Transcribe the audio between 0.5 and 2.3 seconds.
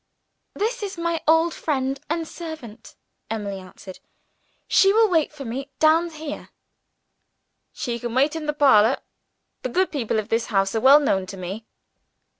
"This is my old friend and